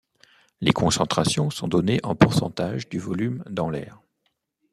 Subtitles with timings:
[0.61, 4.01] Les concentrations sont données en pourcentage du volume dans l’air.